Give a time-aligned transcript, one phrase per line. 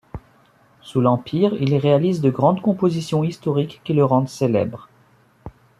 [0.81, 4.89] Sous l'Empire, il réalise de grandes compositions historiques qui le rendent célèbre.